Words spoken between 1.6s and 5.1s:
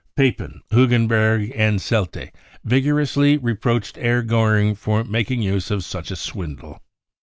Seldte vigorously re proached Herr Goering for